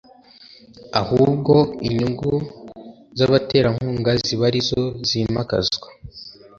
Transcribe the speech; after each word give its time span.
ahubwo 1.01 1.53
inyungu 1.87 2.31
z’abaterankunga 3.17 4.11
ziba 4.25 4.45
arizo 4.49 4.81
zimakazwa 5.07 5.87